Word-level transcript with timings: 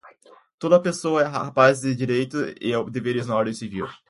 Toda 0.57 0.79
pessoa 0.81 1.21
é 1.21 1.31
capaz 1.31 1.81
de 1.81 1.93
direitos 1.95 2.41
e 2.59 2.71
deveres 2.89 3.27
na 3.27 3.35
ordem 3.35 3.53
civil. 3.53 3.87